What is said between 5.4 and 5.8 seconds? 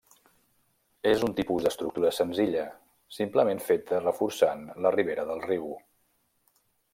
riu.